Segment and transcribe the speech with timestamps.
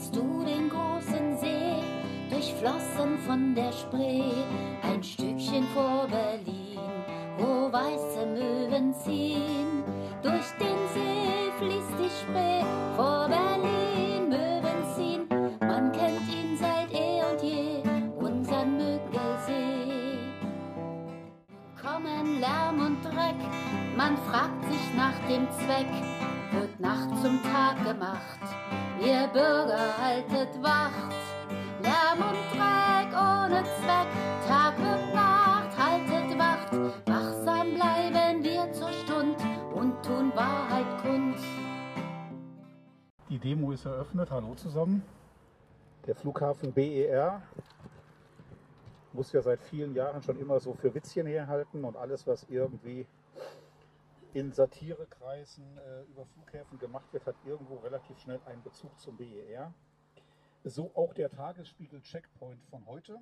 [0.00, 1.82] siehst du den großen See,
[2.30, 4.32] durchflossen von der Spree,
[4.82, 6.78] ein Stückchen vor Berlin,
[7.38, 9.84] wo weiße Möwen ziehen.
[10.22, 12.64] Durch den See fließt die Spree,
[12.96, 15.28] vor Berlin Möwen ziehen.
[15.60, 17.82] Man kennt ihn seit eh und je,
[18.16, 20.18] unseren Müggelsee.
[21.82, 23.40] Kommen Lärm und Dreck,
[23.96, 25.92] man fragt sich nach dem Zweck,
[26.52, 28.89] wird Nacht zum Tag gemacht.
[29.00, 31.14] Ihr Bürger haltet Wacht,
[31.80, 34.08] Lärm und Dreck ohne Zweck,
[34.46, 36.72] Tag und Nacht haltet Wacht,
[37.06, 39.36] wachsam bleiben wir zur Stund
[39.74, 41.38] und tun Wahrheit kund.
[43.30, 44.30] Die Demo ist eröffnet.
[44.30, 45.02] Hallo zusammen.
[46.06, 47.40] Der Flughafen BER
[49.14, 53.06] muss ja seit vielen Jahren schon immer so für Witzchen herhalten und alles, was irgendwie
[54.34, 59.72] in Satirekreisen äh, über Flughäfen gemacht wird, hat irgendwo relativ schnell einen Bezug zum BER.
[60.64, 63.16] So auch der Tagesspiegel Checkpoint von heute.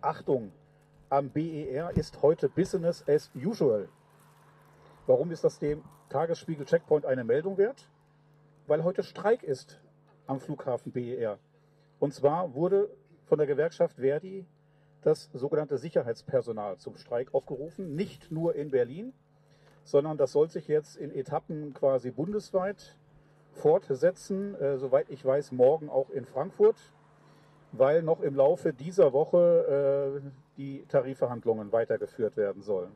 [0.00, 0.52] Achtung,
[1.08, 3.88] am BER ist heute Business as usual.
[5.06, 7.88] Warum ist das dem Tagesspiegel Checkpoint eine Meldung wert?
[8.66, 9.80] Weil heute Streik ist
[10.26, 11.38] am Flughafen BER.
[11.98, 12.88] Und zwar wurde
[13.26, 14.46] von der Gewerkschaft Verdi
[15.02, 19.12] das sogenannte Sicherheitspersonal zum Streik aufgerufen, nicht nur in Berlin,
[19.84, 22.96] sondern das soll sich jetzt in Etappen quasi bundesweit
[23.52, 26.76] fortsetzen, äh, soweit ich weiß, morgen auch in Frankfurt,
[27.72, 32.92] weil noch im Laufe dieser Woche äh, die Tarifverhandlungen weitergeführt werden sollen.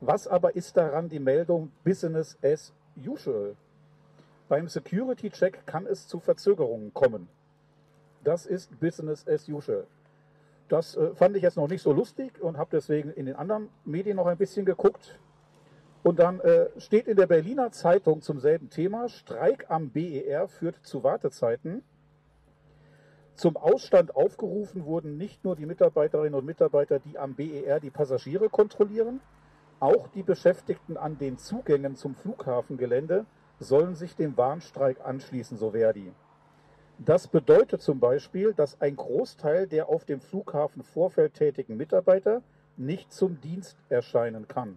[0.00, 3.56] Was aber ist daran die Meldung Business as usual?
[4.48, 7.28] Beim Security Check kann es zu Verzögerungen kommen.
[8.24, 9.86] Das ist Business as usual.
[10.68, 13.68] Das äh, fand ich jetzt noch nicht so lustig und habe deswegen in den anderen
[13.84, 15.18] Medien noch ein bisschen geguckt.
[16.02, 20.76] Und dann äh, steht in der Berliner Zeitung zum selben Thema, Streik am BER führt
[20.82, 21.82] zu Wartezeiten.
[23.34, 28.48] Zum Ausstand aufgerufen wurden nicht nur die Mitarbeiterinnen und Mitarbeiter, die am BER die Passagiere
[28.48, 29.20] kontrollieren,
[29.78, 33.24] auch die Beschäftigten an den Zugängen zum Flughafengelände
[33.58, 36.12] sollen sich dem Warnstreik anschließen, so Verdi.
[36.98, 42.42] Das bedeutet zum Beispiel, dass ein Großteil der auf dem Flughafen Vorfeld tätigen Mitarbeiter
[42.76, 44.76] nicht zum Dienst erscheinen kann.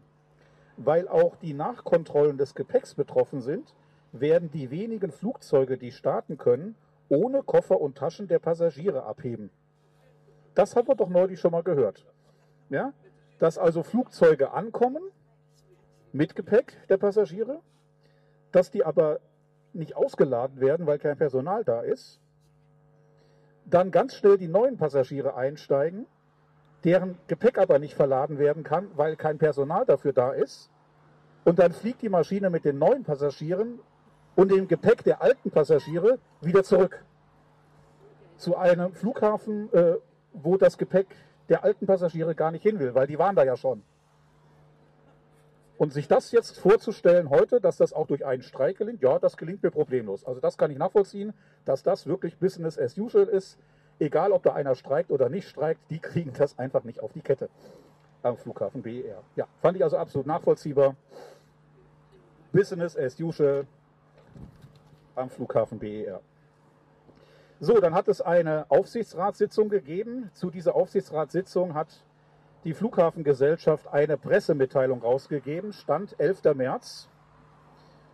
[0.78, 3.74] Weil auch die Nachkontrollen des Gepäcks betroffen sind,
[4.12, 6.76] werden die wenigen Flugzeuge, die starten können,
[7.10, 9.50] ohne Koffer und Taschen der Passagiere abheben.
[10.56, 12.06] Das haben wir doch neulich schon mal gehört.
[12.70, 12.94] Ja?
[13.40, 15.04] Dass also Flugzeuge ankommen
[16.12, 17.60] mit Gepäck der Passagiere,
[18.52, 19.20] dass die aber
[19.74, 22.20] nicht ausgeladen werden, weil kein Personal da ist,
[23.66, 26.06] dann ganz schnell die neuen Passagiere einsteigen,
[26.84, 30.70] deren Gepäck aber nicht verladen werden kann, weil kein Personal dafür da ist,
[31.46, 33.80] und dann fliegt die Maschine mit den neuen Passagieren
[34.36, 37.04] und dem Gepäck der alten Passagiere wieder zurück
[38.38, 39.96] zu einem Flughafen, äh,
[40.34, 41.08] wo das Gepäck
[41.50, 43.84] der alten Passagiere gar nicht hin will, weil die waren da ja schon.
[45.78, 49.38] Und sich das jetzt vorzustellen heute, dass das auch durch einen Streik gelingt, ja, das
[49.38, 50.24] gelingt mir problemlos.
[50.24, 51.34] Also das kann ich nachvollziehen,
[51.66, 53.58] dass das wirklich Business as usual ist.
[54.00, 57.22] Egal, ob da einer streikt oder nicht streikt, die kriegen das einfach nicht auf die
[57.22, 57.50] Kette
[58.24, 59.22] am Flughafen BER.
[59.36, 60.96] Ja, fand ich also absolut nachvollziehbar.
[62.52, 63.66] Business as usual
[65.16, 66.22] am Flughafen BER.
[67.60, 70.30] So, dann hat es eine Aufsichtsratssitzung gegeben.
[70.34, 72.04] Zu dieser Aufsichtsratssitzung hat
[72.64, 76.56] die Flughafengesellschaft eine Pressemitteilung rausgegeben, Stand 11.
[76.56, 77.10] März,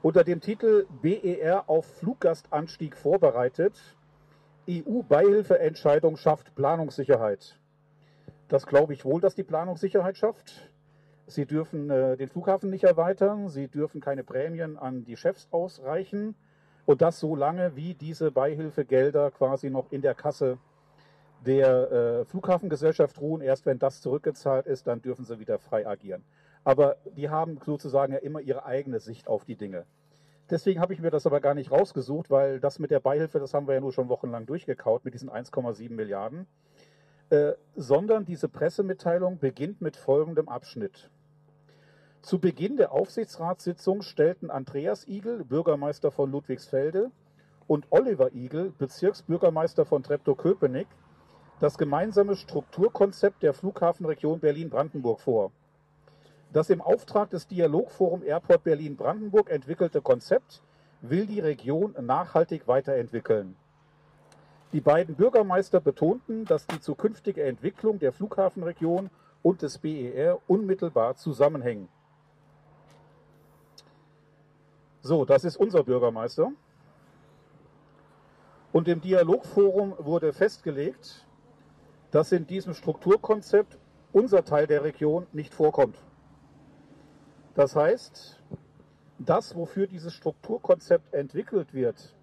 [0.02, 3.80] unter dem Titel BER auf Fluggastanstieg vorbereitet.
[4.70, 7.60] EU-Beihilfeentscheidung schafft Planungssicherheit.
[8.50, 10.70] Das glaube ich wohl, dass die Planungssicherheit schafft.
[11.26, 16.36] Sie dürfen äh, den Flughafen nicht erweitern, sie dürfen keine Prämien an die Chefs ausreichen
[16.86, 20.58] und das so lange, wie diese Beihilfegelder quasi noch in der Kasse
[21.46, 23.42] der äh, Flughafengesellschaft ruhen.
[23.42, 26.24] Erst wenn das zurückgezahlt ist, dann dürfen sie wieder frei agieren.
[26.64, 29.86] Aber die haben sozusagen ja immer ihre eigene Sicht auf die Dinge.
[30.50, 33.54] Deswegen habe ich mir das aber gar nicht rausgesucht, weil das mit der Beihilfe, das
[33.54, 36.48] haben wir ja nur schon wochenlang durchgekaut mit diesen 1,7 Milliarden.
[37.30, 41.12] Äh, sondern diese Pressemitteilung beginnt mit folgendem Abschnitt.
[42.24, 47.12] Zu Beginn der Aufsichtsratssitzung stellten Andreas Igel, Bürgermeister von Ludwigsfelde,
[47.68, 50.88] und Oliver Igel, Bezirksbürgermeister von Treptow-Köpenick,
[51.60, 55.52] das gemeinsame Strukturkonzept der Flughafenregion Berlin-Brandenburg vor.
[56.52, 60.64] Das im Auftrag des Dialogforum Airport Berlin-Brandenburg entwickelte Konzept
[61.02, 63.56] will die Region nachhaltig weiterentwickeln.
[64.74, 69.10] Die beiden Bürgermeister betonten, dass die zukünftige Entwicklung der Flughafenregion
[69.44, 71.88] und des BER unmittelbar zusammenhängen.
[75.02, 76.52] So, das ist unser Bürgermeister.
[78.72, 81.26] Und im Dialogforum wurde festgelegt,
[82.12, 83.78] dass in diesem Strukturkonzept
[84.12, 85.96] unser Teil der Region nicht vorkommt.
[87.56, 88.40] Das heißt,
[89.18, 92.16] das, wofür dieses Strukturkonzept entwickelt wird,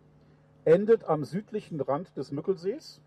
[0.64, 3.00] endet am südlichen Rand des Mückelsees,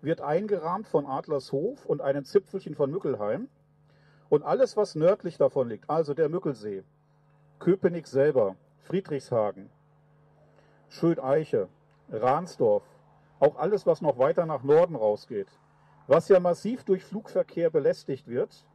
[0.00, 3.48] wird eingerahmt von Adlershof und einem Zipfelchen von Mückelheim.
[4.28, 6.84] Und alles, was nördlich davon liegt, also der Mückelsee,
[7.58, 9.70] Köpenick selber, Friedrichshagen,
[10.88, 11.68] Schöneiche,
[12.10, 12.84] Ransdorf,
[13.40, 15.48] auch alles, was noch weiter nach Norden rausgeht,
[16.06, 18.66] was ja massiv durch Flugverkehr belästigt wird,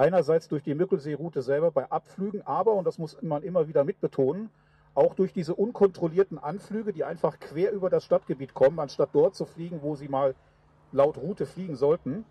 [0.00, 4.48] einerseits durch die Mückelseeroute selber bei Abflügen, aber, und das muss man immer wieder mitbetonen,
[4.94, 9.44] auch durch diese unkontrollierten Anflüge, die einfach quer über das Stadtgebiet kommen, anstatt dort zu
[9.44, 10.34] fliegen, wo sie mal
[10.90, 12.24] laut Route fliegen sollten.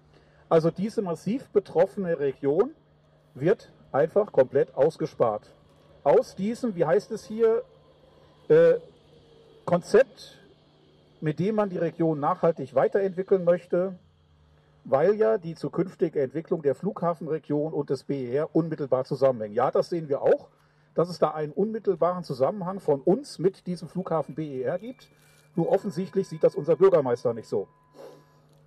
[0.50, 2.72] Also diese massiv betroffene Region
[3.36, 5.54] wird einfach komplett ausgespart.
[6.04, 7.64] Aus diesem, wie heißt es hier,
[8.48, 8.76] äh,
[9.66, 10.40] Konzept,
[11.22, 13.94] mit dem man die Region nachhaltig weiterentwickeln möchte,
[14.92, 19.56] weil ja die zukünftige Entwicklung der Flughafenregion und des BER unmittelbar zusammenhängen.
[19.56, 20.50] Ja, das sehen wir auch,
[20.96, 25.10] dass es da einen unmittelbaren Zusammenhang von uns mit diesem Flughafen BER gibt.
[25.56, 27.68] Nur offensichtlich sieht das unser Bürgermeister nicht so.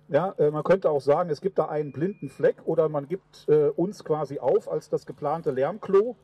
[0.09, 3.47] Ja, äh, man könnte auch sagen, es gibt da einen blinden Fleck oder man gibt
[3.47, 6.15] äh, uns quasi auf als das geplante Lärmklo,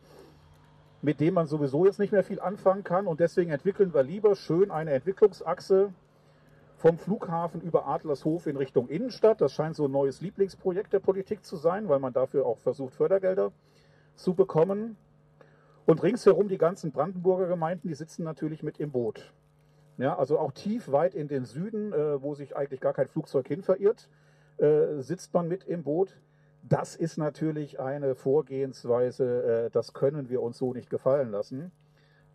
[1.01, 3.07] mit dem man sowieso jetzt nicht mehr viel anfangen kann.
[3.07, 5.93] Und deswegen entwickeln wir lieber schön eine Entwicklungsachse
[6.79, 9.41] vom Flughafen über Adlershof in Richtung Innenstadt.
[9.41, 12.93] Das scheint so ein neues Lieblingsprojekt der Politik zu sein, weil man dafür auch versucht,
[12.93, 13.51] Fördergelder
[14.15, 14.95] zu bekommen.
[15.85, 19.33] Und ringsherum die ganzen Brandenburger Gemeinden, die sitzen natürlich mit im Boot.
[19.97, 23.49] Ja, also auch tief weit in den Süden, äh, wo sich eigentlich gar kein Flugzeug
[23.49, 24.07] hin verirrt,
[24.57, 26.15] äh, sitzt man mit im Boot.
[26.63, 31.73] Das ist natürlich eine Vorgehensweise, äh, das können wir uns so nicht gefallen lassen.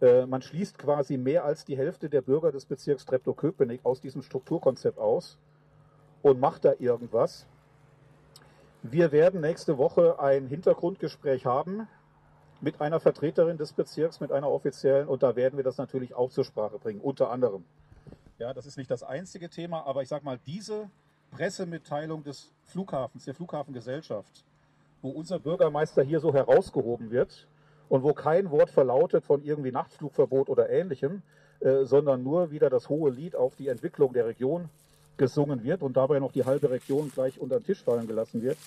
[0.01, 4.23] Äh, man schließt quasi mehr als die Hälfte der Bürger des Bezirks Treptow-Köpenick aus diesem
[4.23, 5.39] Strukturkonzept aus
[6.23, 7.47] und macht da irgendwas.
[8.83, 11.89] Wir werden nächste Woche ein Hintergrundgespräch haben
[12.61, 16.31] mit einer Vertreterin des Bezirks, mit einer offiziellen, und da werden wir das natürlich auch
[16.31, 17.65] zur Sprache bringen, unter anderem.
[18.39, 20.91] Ja, das ist nicht das einzige Thema, aber ich sage mal, diese
[21.31, 24.45] Pressemitteilung des Flughafens, der Flughafengesellschaft,
[25.03, 27.47] wo unser Bürgermeister hier so herausgehoben wird
[27.89, 31.23] und wo kein Wort verlautet von irgendwie Nachtflugverbot oder ähnlichem,
[31.61, 34.69] äh, sondern nur wieder das hohe Lied auf die Entwicklung der Region
[35.17, 38.59] gesungen wird und dabei noch die halbe Region gleich unter den Tisch fallen gelassen wird,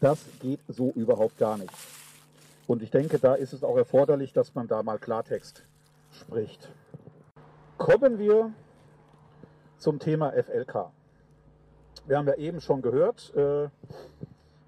[0.00, 1.72] das geht so überhaupt gar nicht.
[2.66, 5.64] Und ich denke, da ist es auch erforderlich, dass man da mal Klartext
[6.12, 6.70] spricht.
[7.76, 8.52] Kommen wir
[9.78, 10.90] zum Thema FLK.
[12.06, 13.68] Wir haben ja eben schon gehört, äh,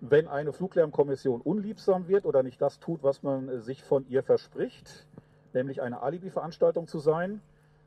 [0.02, 5.06] wenn eine Fluglärmkommission unliebsam wird oder nicht das tut, was man sich von ihr verspricht,
[5.54, 7.40] nämlich eine Alibi-Veranstaltung zu sein,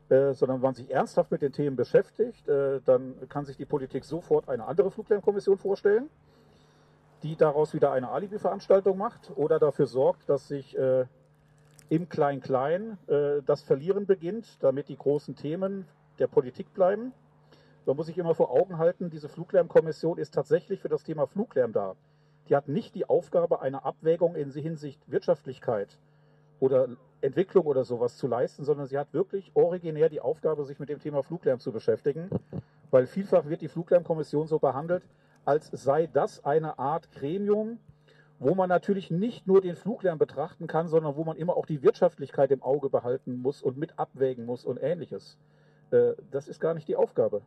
[0.10, 4.06] äh, sondern man sich ernsthaft mit den Themen beschäftigt, äh, dann kann sich die Politik
[4.06, 6.10] sofort eine andere Fluglärmkommission vorstellen
[7.26, 11.06] die daraus wieder eine Alibi-Veranstaltung macht oder dafür sorgt, dass sich äh,
[11.90, 15.88] im Klein-Klein äh, das Verlieren beginnt, damit die großen Themen
[16.20, 17.14] der Politik bleiben.
[17.86, 21.72] Man muss sich immer vor Augen halten, diese Fluglärmkommission ist tatsächlich für das Thema Fluglärm
[21.72, 21.96] da.
[22.50, 26.00] Die hat nicht die Aufgabe, eine Abwägung in Hinsicht Wirtschaftlichkeit
[26.60, 26.88] oder
[27.22, 31.00] Entwicklung oder sowas zu leisten, sondern sie hat wirklich originär die Aufgabe, sich mit dem
[31.00, 32.30] Thema Fluglärm zu beschäftigen,
[32.90, 35.04] weil vielfach wird die Fluglärmkommission so behandelt,
[35.44, 37.78] als sei das eine Art Gremium,
[38.40, 41.84] wo man natürlich nicht nur den Fluglärm betrachten kann, sondern wo man immer auch die
[41.84, 45.38] Wirtschaftlichkeit im Auge behalten muss und mit abwägen muss und ähnliches.
[45.92, 47.42] Äh, das ist gar nicht die Aufgabe.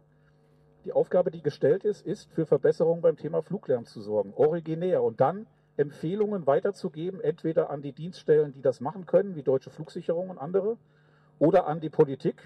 [0.88, 5.20] Die Aufgabe, die gestellt ist, ist für Verbesserungen beim Thema Fluglärm zu sorgen, originär und
[5.20, 10.38] dann Empfehlungen weiterzugeben, entweder an die Dienststellen, die das machen können, wie Deutsche Flugsicherung und
[10.38, 10.78] andere,
[11.38, 12.36] oder an die Politik,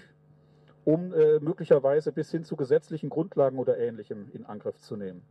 [0.83, 5.23] um äh, möglicherweise bis hin zu gesetzlichen Grundlagen oder Ähnlichem in Angriff zu nehmen.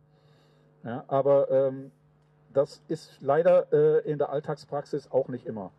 [0.83, 1.93] Ja, aber ähm,
[2.55, 5.71] das ist leider äh, in der Alltagspraxis auch nicht immer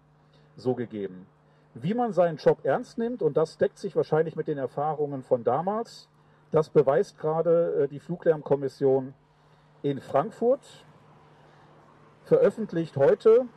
[0.56, 1.26] so gegeben.
[1.74, 5.44] Wie man seinen Job ernst nimmt, und das deckt sich wahrscheinlich mit den Erfahrungen von
[5.44, 6.10] damals,
[6.54, 9.16] das beweist gerade äh, die Fluglärmkommission
[9.82, 10.86] in Frankfurt,
[12.26, 13.48] veröffentlicht heute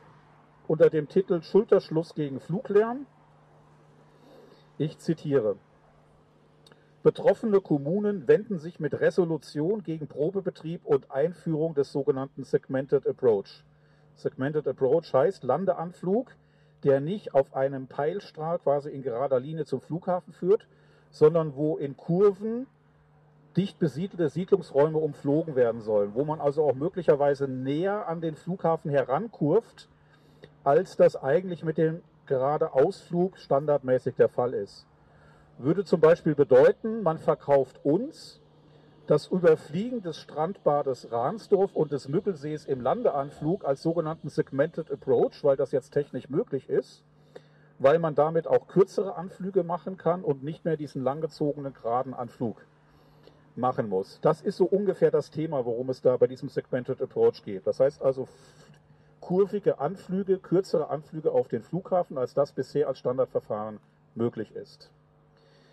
[0.67, 3.07] unter dem Titel Schulterschluss gegen Fluglärm.
[4.79, 5.57] Ich zitiere.
[7.03, 13.63] Betroffene Kommunen wenden sich mit Resolution gegen Probebetrieb und Einführung des sogenannten Segmented Approach.
[14.15, 16.35] Segmented Approach heißt Landeanflug,
[16.83, 20.67] der nicht auf einem Peilstrahl quasi in gerader Linie zum Flughafen führt,
[21.11, 22.67] sondern wo in Kurven
[23.57, 28.91] dicht besiedelte Siedlungsräume umflogen werden sollen, wo man also auch möglicherweise näher an den Flughafen
[28.91, 29.89] herankurft,
[30.63, 34.87] als das eigentlich mit dem Geradeausflug standardmäßig der Fall ist.
[35.59, 38.41] würde zum Beispiel bedeuten, man verkauft uns
[39.07, 45.57] das Überfliegen des Strandbades Ransdorf und des Müggelsees im Landeanflug als sogenannten Segmented Approach, weil
[45.57, 47.05] das jetzt technisch möglich ist,
[47.79, 52.67] weil man damit auch kürzere Anflüge machen kann und nicht mehr diesen langgezogenen geraden Anflug
[53.57, 54.19] machen muss.
[54.23, 57.67] Das ist so ungefähr das Thema, worum es da bei diesem Segmented Approach geht.
[57.67, 58.29] Das heißt also
[59.21, 63.81] kurvige Anflüge, kürzere Anflüge auf den Flughafen, als das bisher als Standardverfahren
[64.15, 64.91] möglich ist.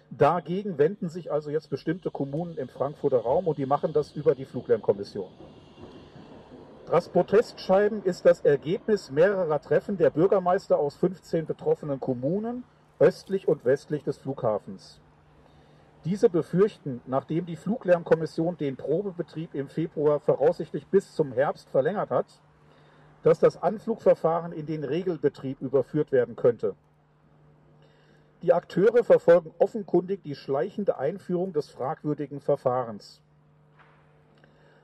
[0.10, 4.36] Dagegen wenden sich also jetzt bestimmte Kommunen im Frankfurter Raum und die machen das über
[4.36, 5.32] die Fluglärmkommission.
[6.86, 12.64] Das Protestschreiben ist das Ergebnis mehrerer Treffen der Bürgermeister aus 15 betroffenen Kommunen
[13.00, 15.00] östlich und westlich des Flughafens.
[16.06, 22.26] Diese befürchten, nachdem die Fluglärmkommission den Probebetrieb im Februar voraussichtlich bis zum Herbst verlängert hat,
[23.24, 26.76] dass das Anflugverfahren in den Regelbetrieb überführt werden könnte.
[28.42, 33.22] Die Akteure verfolgen offenkundig die schleichende Einführung des fragwürdigen Verfahrens.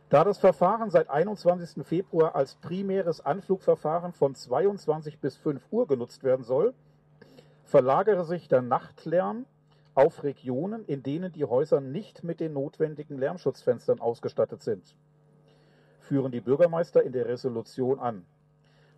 [0.08, 1.86] Da das Verfahren seit 21.
[1.86, 6.74] Februar als primäres Anflugverfahren von 22 bis 5 Uhr genutzt werden soll,
[7.66, 9.46] verlagere sich der Nachtlärm
[10.00, 14.96] auf Regionen, in denen die Häuser nicht mit den notwendigen Lärmschutzfenstern ausgestattet sind,
[16.00, 18.26] führen die Bürgermeister in der Resolution an.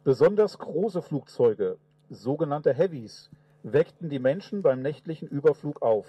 [0.04, 1.78] Besonders große Flugzeuge,
[2.12, 3.32] sogenannte Heavies,
[3.64, 6.06] weckten die Menschen beim nächtlichen Überflug auf.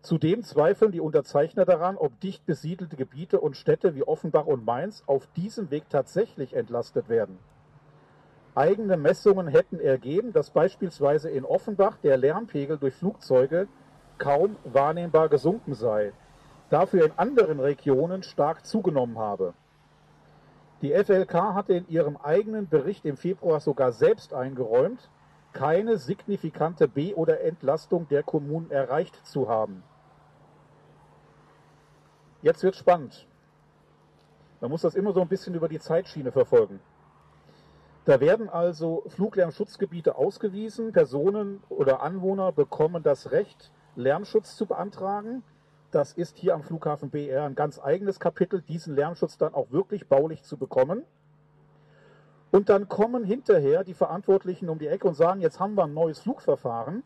[0.00, 5.02] Zudem zweifeln die Unterzeichner daran, ob dicht besiedelte Gebiete und Städte wie Offenbach und Mainz
[5.06, 7.40] auf diesem Weg tatsächlich entlastet werden.
[8.54, 13.66] Eigene Messungen hätten ergeben, dass beispielsweise in Offenbach der Lärmpegel durch Flugzeuge
[14.18, 16.12] kaum wahrnehmbar gesunken sei,
[16.70, 19.54] dafür in anderen Regionen stark zugenommen habe.
[20.82, 25.10] Die FLK hatte in ihrem eigenen Bericht im Februar sogar selbst eingeräumt,
[25.52, 29.82] keine signifikante B- oder Entlastung der Kommunen erreicht zu haben.
[32.42, 33.26] Jetzt wird spannend.
[34.60, 36.80] Man muss das immer so ein bisschen über die Zeitschiene verfolgen.
[38.04, 40.92] Da werden also Fluglärmschutzgebiete ausgewiesen.
[40.92, 45.42] Personen oder Anwohner bekommen das Recht, Lärmschutz zu beantragen.
[45.90, 50.06] Das ist hier am Flughafen BR ein ganz eigenes Kapitel, diesen Lärmschutz dann auch wirklich
[50.06, 51.04] baulich zu bekommen.
[52.50, 55.94] Und dann kommen hinterher die Verantwortlichen um die Ecke und sagen, jetzt haben wir ein
[55.94, 57.04] neues Flugverfahren.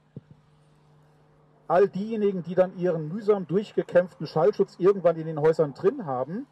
[1.68, 6.46] All diejenigen, die dann ihren mühsam durchgekämpften Schallschutz irgendwann in den Häusern drin haben,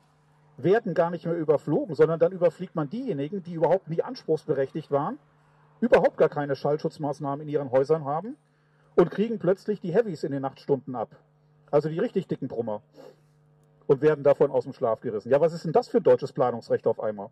[0.57, 5.19] werden gar nicht mehr überflogen, sondern dann überfliegt man diejenigen, die überhaupt nie anspruchsberechtigt waren,
[5.81, 8.37] überhaupt gar keine Schallschutzmaßnahmen in ihren Häusern haben
[8.95, 11.11] und kriegen plötzlich die Heavies in den Nachtstunden ab.
[11.71, 12.83] Also die richtig dicken Brummer.
[13.87, 15.31] Und werden davon aus dem Schlaf gerissen.
[15.31, 17.29] Ja, was ist denn das für deutsches Planungsrecht auf einmal?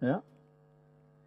[0.00, 0.22] Ja?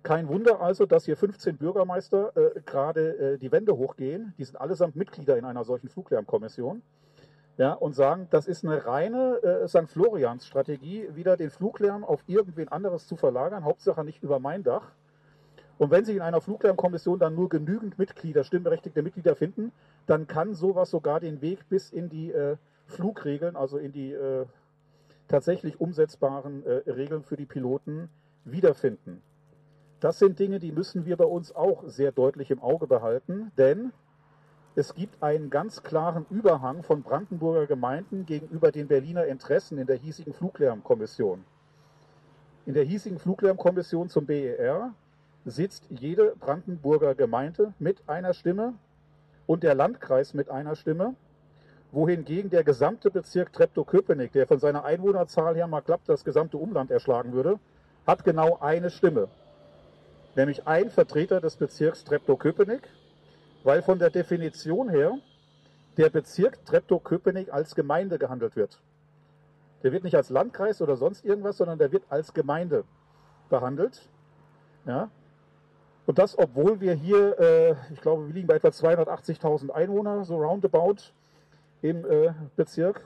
[0.03, 4.33] Kein Wunder also, dass hier 15 Bürgermeister äh, gerade äh, die Wände hochgehen.
[4.37, 6.81] Die sind allesamt Mitglieder in einer solchen Fluglärmkommission.
[7.57, 9.89] Ja, und sagen, das ist eine reine äh, St.
[9.89, 14.91] Florians-Strategie, wieder den Fluglärm auf irgendwen anderes zu verlagern, Hauptsache nicht über mein Dach.
[15.79, 19.71] Und wenn sich in einer Fluglärmkommission dann nur genügend Mitglieder, stimmberechtigte Mitglieder finden,
[20.05, 24.45] dann kann sowas sogar den Weg bis in die äh, Flugregeln, also in die äh,
[25.27, 28.09] tatsächlich umsetzbaren äh, Regeln für die Piloten
[28.45, 29.21] wiederfinden.
[29.99, 33.91] Das sind Dinge, die müssen wir bei uns auch sehr deutlich im Auge behalten, denn
[34.77, 39.95] es gibt einen ganz klaren Überhang von Brandenburger Gemeinden gegenüber den Berliner Interessen in der
[39.95, 41.43] hiesigen Fluglärmkommission.
[42.67, 44.93] In der hiesigen Fluglärmkommission zum BER
[45.45, 48.75] sitzt jede Brandenburger Gemeinde mit einer Stimme
[49.47, 51.15] und der Landkreis mit einer Stimme,
[51.91, 56.91] wohingegen der gesamte Bezirk Treptow-Köpenick, der von seiner Einwohnerzahl her mal klappt, das gesamte Umland
[56.91, 57.57] erschlagen würde,
[58.05, 59.27] hat genau eine Stimme.
[60.35, 62.87] Nämlich ein Vertreter des Bezirks Treptow-Köpenick,
[63.67, 65.19] weil von der Definition her
[65.97, 68.79] der Bezirk Treptow-Köpenick als Gemeinde gehandelt wird.
[69.83, 72.85] Der wird nicht als Landkreis oder sonst irgendwas, sondern der wird als Gemeinde
[73.49, 74.07] behandelt.
[74.85, 75.09] Ja?
[76.05, 80.37] Und das, obwohl wir hier, äh, ich glaube, wir liegen bei etwa 280.000 Einwohner, so
[80.37, 81.11] roundabout
[81.81, 83.01] im äh, Bezirk.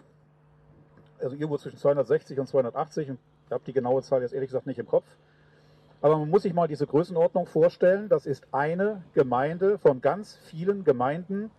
[1.19, 3.09] Also irgendwo zwischen 260 und 280.
[3.09, 5.05] Ich habe die genaue Zahl jetzt ehrlich gesagt nicht im Kopf.
[6.01, 8.09] Aber man muss sich mal diese Größenordnung vorstellen.
[8.09, 11.51] Das ist eine Gemeinde von ganz vielen Gemeinden,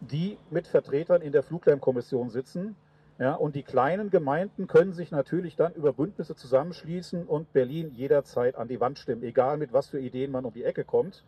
[0.00, 2.74] die mit Vertretern in der Fluglärmkommission sitzen.
[3.18, 8.56] Ja, und die kleinen Gemeinden können sich natürlich dann über Bündnisse zusammenschließen und Berlin jederzeit
[8.56, 11.22] an die Wand stimmen, egal mit was für Ideen man um die Ecke kommt.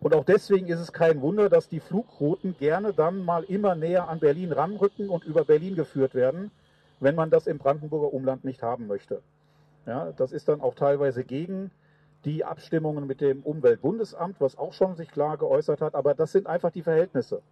[0.00, 4.08] Und auch deswegen ist es kein Wunder, dass die Flugrouten gerne dann mal immer näher
[4.08, 6.50] an Berlin ranrücken und über Berlin geführt werden,
[6.98, 9.22] wenn man das im Brandenburger Umland nicht haben möchte.
[9.90, 11.72] Ja, das ist dann auch teilweise gegen
[12.24, 16.46] die Abstimmungen mit dem Umweltbundesamt, was auch schon sich klar geäußert hat, aber das sind
[16.46, 17.42] einfach die Verhältnisse.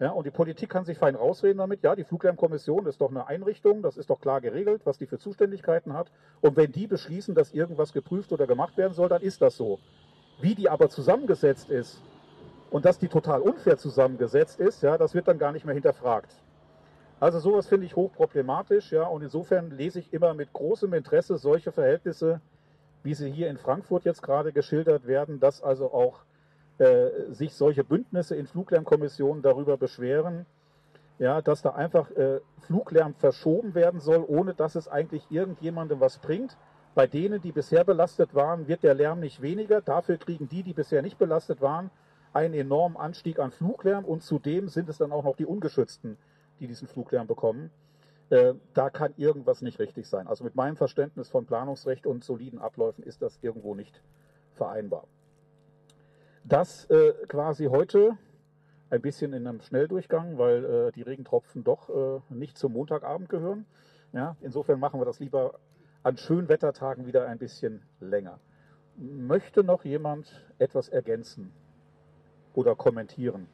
[0.00, 1.84] Ja, und die Politik kann sich fein rausreden damit.
[1.84, 5.20] Ja, die Fluglärmkommission ist doch eine Einrichtung, das ist doch klar geregelt, was die für
[5.20, 6.10] Zuständigkeiten hat.
[6.40, 9.78] Und wenn die beschließen, dass irgendwas geprüft oder gemacht werden soll, dann ist das so.
[10.40, 12.02] Wie die aber zusammengesetzt ist
[12.72, 16.34] und dass die total unfair zusammengesetzt ist, ja, das wird dann gar nicht mehr hinterfragt.
[17.20, 21.70] Also sowas finde ich hochproblematisch, ja, und insofern lese ich immer mit großem Interesse solche
[21.70, 22.40] Verhältnisse,
[23.02, 26.20] wie sie hier in Frankfurt jetzt gerade geschildert werden, dass also auch
[26.78, 30.46] äh, sich solche Bündnisse in Fluglärmkommissionen darüber beschweren,
[31.18, 36.18] ja, dass da einfach äh, Fluglärm verschoben werden soll, ohne dass es eigentlich irgendjemandem was
[36.18, 36.56] bringt.
[36.94, 39.82] Bei denen, die bisher belastet waren, wird der Lärm nicht weniger.
[39.82, 41.90] Dafür kriegen die, die bisher nicht belastet waren,
[42.32, 46.16] einen enormen Anstieg an Fluglärm und zudem sind es dann auch noch die Ungeschützten,
[46.60, 47.70] die diesen Fluglärm bekommen.
[48.30, 50.28] Äh, da kann irgendwas nicht richtig sein.
[50.28, 54.02] Also mit meinem Verständnis von Planungsrecht und soliden Abläufen ist das irgendwo nicht
[54.52, 55.06] vereinbar
[56.44, 58.16] das äh, quasi heute
[58.90, 63.66] ein bisschen in einem Schnelldurchgang, weil äh, die Regentropfen doch äh, nicht zum Montagabend gehören.
[64.12, 65.60] Ja, insofern machen wir das lieber
[66.02, 68.40] an schönen Wettertagen wieder ein bisschen länger.
[68.96, 71.52] Möchte noch jemand etwas ergänzen
[72.54, 73.46] oder kommentieren?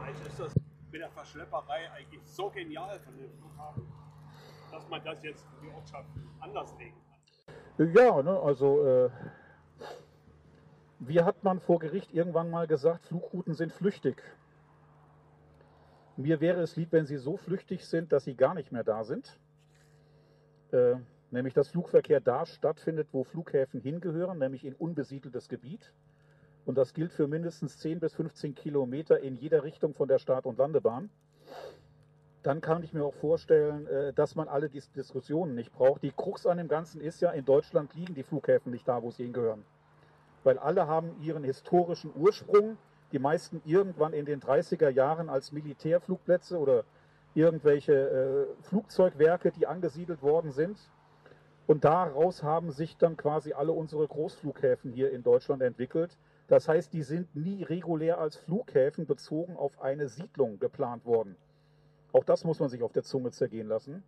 [0.00, 0.54] Vielleicht ist das
[0.90, 3.86] mit der Verschlepperei eigentlich so genial von dem Flughafen,
[4.70, 6.08] dass man das jetzt für die Ortschaft
[6.40, 6.96] anders legen
[7.76, 7.94] kann.
[7.94, 9.10] Ja, ne, also äh,
[11.00, 14.22] wie hat man vor Gericht irgendwann mal gesagt, Flugrouten sind flüchtig?
[16.16, 19.04] Mir wäre es lieb, wenn sie so flüchtig sind, dass sie gar nicht mehr da
[19.04, 19.38] sind.
[20.72, 20.96] Äh,
[21.30, 25.92] nämlich dass Flugverkehr da stattfindet, wo Flughäfen hingehören, nämlich in unbesiedeltes Gebiet.
[26.68, 30.46] Und das gilt für mindestens 10 bis 15 Kilometer in jeder Richtung von der Start-
[30.46, 31.10] und Landebahn.
[32.44, 36.02] Dann kann ich mir auch vorstellen, äh, dass man alle diese Diskussionen nicht braucht.
[36.02, 39.10] Die Krux an dem Ganzen ist ja, in Deutschland liegen die Flughäfen nicht da, wo
[39.10, 39.64] sie hingehören
[40.44, 42.78] weil alle haben ihren historischen Ursprung,
[43.12, 46.84] die meisten irgendwann in den 30er Jahren als Militärflugplätze oder
[47.34, 50.78] irgendwelche äh, Flugzeugwerke, die angesiedelt worden sind.
[51.66, 56.16] Und daraus haben sich dann quasi alle unsere Großflughäfen hier in Deutschland entwickelt.
[56.48, 61.36] Das heißt, die sind nie regulär als Flughäfen bezogen auf eine Siedlung geplant worden.
[62.12, 64.02] Auch das muss man sich auf der Zunge zergehen lassen.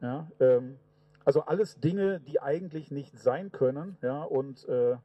[0.00, 0.76] Ja, ähm,
[1.24, 3.96] also alles Dinge, die eigentlich nicht sein können.
[4.02, 4.96] Ja, und äh,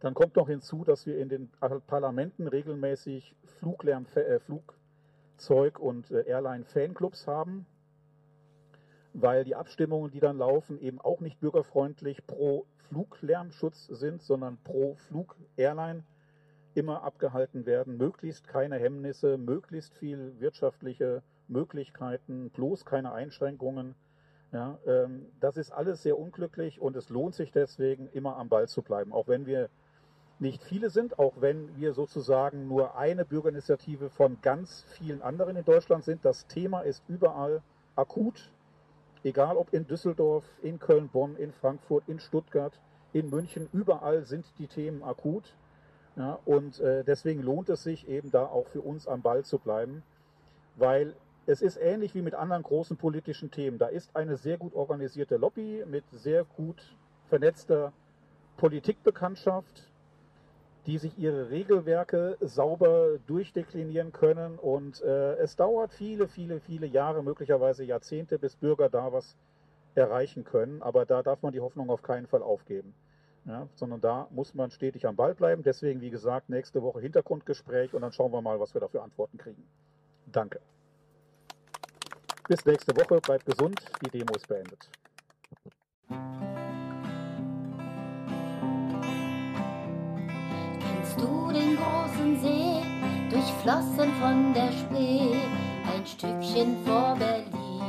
[0.00, 1.50] dann kommt noch hinzu, dass wir in den
[1.86, 7.64] Parlamenten regelmäßig Fluglärm, äh, Flugzeug- und äh, Airline-Fanclubs haben,
[9.14, 14.96] weil die Abstimmungen, die dann laufen, eben auch nicht bürgerfreundlich pro Fluglärmschutz sind, sondern pro
[14.96, 16.04] Flug-Airline
[16.74, 17.96] immer abgehalten werden.
[17.96, 23.94] Möglichst keine Hemmnisse, möglichst viel wirtschaftliche Möglichkeiten, bloß keine Einschränkungen.
[24.52, 28.68] Ja, ähm, das ist alles sehr unglücklich und es lohnt sich deswegen, immer am Ball
[28.68, 29.68] zu bleiben, auch wenn wir
[30.40, 35.64] nicht viele sind, auch wenn wir sozusagen nur eine Bürgerinitiative von ganz vielen anderen in
[35.64, 36.24] Deutschland sind.
[36.24, 37.62] Das Thema ist überall
[37.94, 38.50] akut,
[39.24, 42.78] egal ob in Düsseldorf, in Köln, Bonn, in Frankfurt, in Stuttgart,
[43.12, 45.56] in München, überall sind die Themen akut.
[46.16, 49.58] Ja, und äh, deswegen lohnt es sich eben da auch für uns am Ball zu
[49.58, 50.04] bleiben,
[50.76, 53.78] weil es ist ähnlich wie mit anderen großen politischen Themen.
[53.78, 56.96] Da ist eine sehr gut organisierte Lobby mit sehr gut
[57.28, 57.92] vernetzter
[58.56, 59.88] Politikbekanntschaft,
[60.86, 64.58] die sich ihre Regelwerke sauber durchdeklinieren können.
[64.58, 69.36] Und äh, es dauert viele, viele, viele Jahre, möglicherweise Jahrzehnte, bis Bürger da was
[69.94, 70.82] erreichen können.
[70.82, 72.94] Aber da darf man die Hoffnung auf keinen Fall aufgeben.
[73.46, 75.62] Ja, sondern da muss man stetig am Ball bleiben.
[75.62, 79.02] Deswegen, wie gesagt, nächste Woche Hintergrundgespräch und dann schauen wir mal, was wir da für
[79.02, 79.62] Antworten kriegen.
[80.32, 80.60] Danke.
[82.48, 83.20] Bis nächste Woche.
[83.20, 83.80] Bleibt gesund.
[84.04, 84.88] Die Demo ist beendet.
[92.40, 92.82] See,
[93.30, 95.36] durchflossen von der Spree,
[95.92, 97.82] ein Stückchen vor Berlin,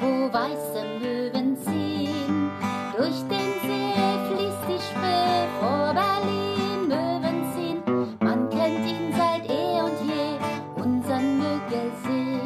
[0.00, 2.50] wo weiße Möwen ziehen.
[2.96, 3.94] Durch den See
[4.28, 7.82] fließt die Spree vor Berlin, Möwen ziehen.
[8.20, 12.40] Man kennt ihn seit eh und je, unseren Müggelsee.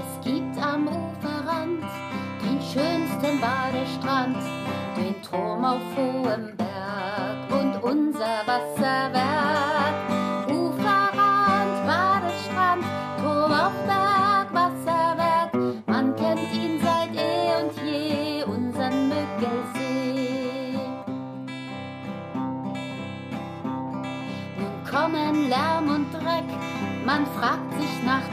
[0.00, 1.84] Es gibt am Uferrand
[2.42, 4.36] den schönsten Badestrand,
[4.96, 6.67] den Turm auf hohem Berg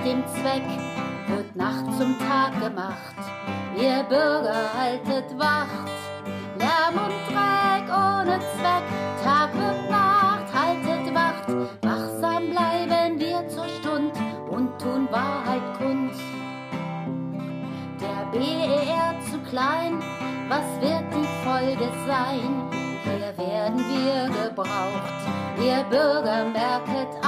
[0.05, 0.63] dem Zweck,
[1.27, 3.15] wird Nacht zum Tag gemacht.
[3.75, 5.89] Ihr Bürger haltet Wacht
[6.57, 8.85] Lärm und Dreck ohne Zweck,
[9.23, 11.49] Tag und Nacht haltet Wacht,
[11.81, 14.13] wachsam bleiben wir zur Stund
[14.49, 16.13] und tun Wahrheit kund.
[17.99, 20.01] Der BER zu klein,
[20.47, 22.69] was wird die Folge sein?
[23.03, 25.19] Hier werden wir gebraucht,
[25.59, 27.24] ihr Bürger merket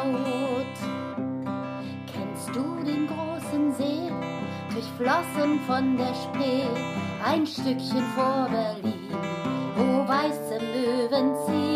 [0.00, 0.66] vertraut.
[2.12, 4.10] Kennst du den großen See,
[4.72, 6.64] durchflossen von der Spree,
[7.24, 9.10] ein Stückchen vor Berlin,
[9.76, 11.69] wo weiße Möwen ziehen?